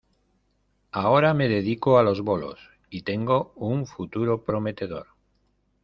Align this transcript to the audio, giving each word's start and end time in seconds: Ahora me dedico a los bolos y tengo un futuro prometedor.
Ahora 0.93 1.35
me 1.35 1.47
dedico 1.47 1.99
a 1.99 2.01
los 2.01 2.21
bolos 2.21 2.59
y 2.89 3.03
tengo 3.03 3.53
un 3.55 3.85
futuro 3.85 4.43
prometedor. 4.43 5.05